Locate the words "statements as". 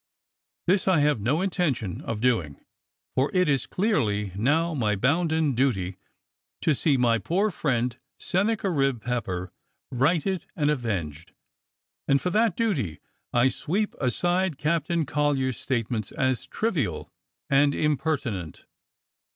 15.57-16.47